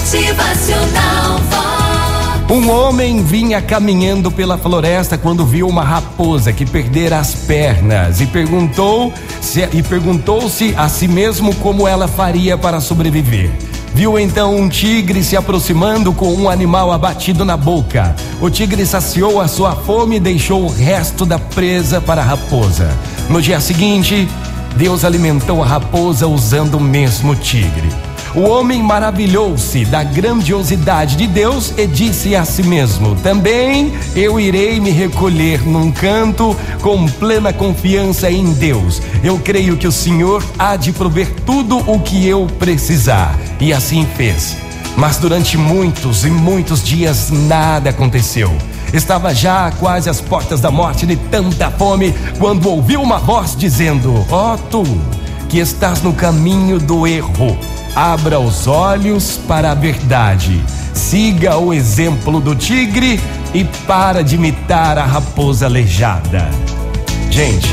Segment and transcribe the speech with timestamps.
[0.00, 1.40] Motivacional.
[2.50, 8.26] Um homem vinha caminhando pela floresta quando viu uma raposa que perdera as pernas e
[8.26, 13.50] perguntou se, e perguntou-se a si mesmo como ela faria para sobreviver.
[13.94, 18.16] Viu então um tigre se aproximando com um animal abatido na boca.
[18.40, 22.90] O tigre saciou a sua fome e deixou o resto da presa para a raposa.
[23.28, 24.26] No dia seguinte,
[24.76, 28.09] Deus alimentou a raposa usando o mesmo tigre.
[28.34, 34.78] O homem maravilhou-se da grandiosidade de Deus e disse a si mesmo: Também eu irei
[34.78, 39.02] me recolher num canto com plena confiança em Deus.
[39.24, 43.36] Eu creio que o Senhor há de prover tudo o que eu precisar.
[43.58, 44.56] E assim fez.
[44.96, 48.56] Mas durante muitos e muitos dias nada aconteceu.
[48.92, 54.24] Estava já quase às portas da morte de tanta fome quando ouviu uma voz dizendo:
[54.30, 54.84] Ó oh, tu,
[55.48, 57.58] que estás no caminho do erro
[57.94, 60.62] Abra os olhos para a verdade.
[60.94, 63.20] Siga o exemplo do tigre
[63.52, 66.48] e para de imitar a raposa aleijada.
[67.30, 67.68] Gente,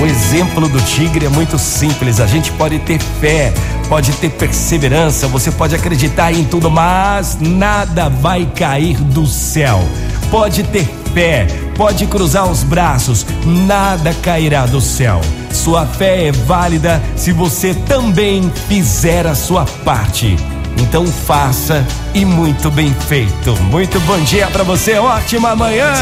[0.00, 2.20] o exemplo do tigre é muito simples.
[2.20, 3.52] A gente pode ter fé,
[3.88, 9.80] pode ter perseverança, você pode acreditar em tudo, mas nada vai cair do céu.
[10.30, 11.46] Pode ter fé,
[11.78, 15.20] pode cruzar os braços, nada cairá do céu.
[15.52, 20.36] Sua fé é válida se você também fizer a sua parte.
[20.76, 23.56] Então faça e muito bem feito.
[23.62, 25.92] Muito bom dia para você, ótima manhã.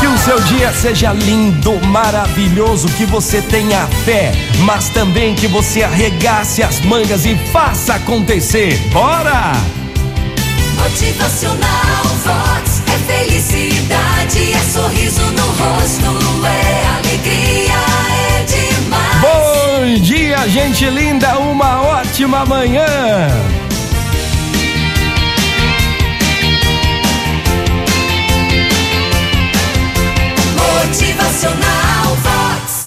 [0.00, 4.32] Que o seu dia seja lindo, maravilhoso, que você tenha fé,
[4.64, 8.76] mas também que você arregace as mangas e faça acontecer.
[8.92, 9.52] Bora!
[10.88, 17.74] Motivacional Vox é felicidade, é sorriso no rosto, é alegria,
[18.38, 19.20] é demais.
[19.20, 23.28] Bom dia, gente linda, uma ótima manhã.